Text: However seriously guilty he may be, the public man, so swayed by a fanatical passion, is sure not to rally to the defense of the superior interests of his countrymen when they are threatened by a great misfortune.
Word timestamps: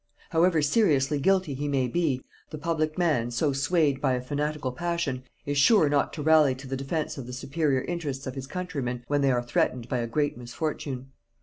However 0.31 0.63
seriously 0.63 1.19
guilty 1.19 1.53
he 1.53 1.67
may 1.67 1.87
be, 1.87 2.23
the 2.49 2.57
public 2.57 2.97
man, 2.97 3.29
so 3.29 3.53
swayed 3.53 4.01
by 4.01 4.13
a 4.13 4.21
fanatical 4.21 4.71
passion, 4.71 5.21
is 5.45 5.59
sure 5.59 5.89
not 5.89 6.11
to 6.13 6.23
rally 6.23 6.55
to 6.55 6.67
the 6.67 6.75
defense 6.75 7.19
of 7.19 7.27
the 7.27 7.33
superior 7.33 7.81
interests 7.81 8.25
of 8.25 8.33
his 8.33 8.47
countrymen 8.47 9.03
when 9.05 9.21
they 9.21 9.31
are 9.31 9.43
threatened 9.43 9.87
by 9.87 9.99
a 9.99 10.07
great 10.07 10.39
misfortune. 10.39 11.11